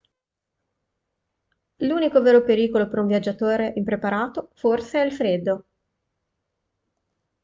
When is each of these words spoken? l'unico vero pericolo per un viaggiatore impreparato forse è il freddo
l'unico 1.75 2.23
vero 2.23 2.41
pericolo 2.43 2.87
per 2.87 2.97
un 2.97 3.05
viaggiatore 3.05 3.71
impreparato 3.75 4.49
forse 4.55 4.99
è 4.99 5.05
il 5.05 5.13
freddo 5.13 5.65